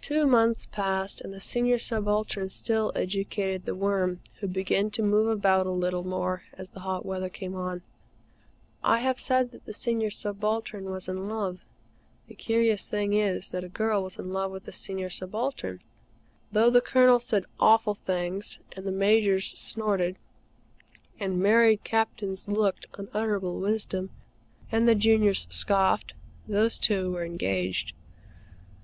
Two 0.00 0.28
months 0.28 0.66
passed, 0.66 1.20
and 1.20 1.32
the 1.32 1.40
Senior 1.40 1.76
Subaltern 1.80 2.50
still 2.50 2.92
educated 2.94 3.64
The 3.64 3.74
Worm, 3.74 4.20
who 4.38 4.46
began 4.46 4.90
to 4.92 5.02
move 5.02 5.26
about 5.26 5.66
a 5.66 5.72
little 5.72 6.04
more 6.04 6.44
as 6.52 6.70
the 6.70 6.78
hot 6.86 7.04
weather 7.04 7.28
came 7.28 7.56
on. 7.56 7.82
I 8.84 9.00
have 9.00 9.18
said 9.18 9.50
that 9.50 9.64
the 9.64 9.74
Senior 9.74 10.10
Subaltern 10.12 10.84
was 10.84 11.08
in 11.08 11.26
love. 11.26 11.64
The 12.28 12.36
curious 12.36 12.88
thing 12.88 13.12
is 13.12 13.50
that 13.50 13.64
a 13.64 13.68
girl 13.68 14.04
was 14.04 14.20
in 14.20 14.30
love 14.32 14.52
with 14.52 14.66
the 14.66 14.72
Senior 14.72 15.10
Subaltern. 15.10 15.80
Though 16.52 16.70
the 16.70 16.80
Colonel 16.80 17.18
said 17.18 17.44
awful 17.58 17.96
things, 17.96 18.60
and 18.76 18.86
the 18.86 18.92
Majors 18.92 19.58
snorted, 19.58 20.14
and 21.18 21.40
married 21.42 21.82
Captains 21.82 22.46
looked 22.46 22.86
unutterable 22.96 23.58
wisdom, 23.58 24.10
and 24.70 24.86
the 24.86 24.94
juniors 24.94 25.48
scoffed, 25.50 26.14
those 26.46 26.78
two 26.78 27.10
were 27.10 27.24
engaged. 27.24 27.94